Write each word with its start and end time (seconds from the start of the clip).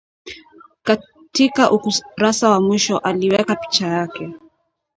Katika 0.83 1.71
ukurasa 1.71 2.49
wa 2.49 2.61
mwisho, 2.61 2.97
aliweka 2.97 3.55
picha 3.55 3.87
yake 3.87 4.29